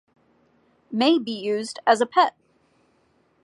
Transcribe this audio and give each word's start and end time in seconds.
May 0.91 1.19
be 1.19 1.31
used 1.31 1.77
as 1.85 2.01
a 2.01 2.07
pet. 2.07 2.33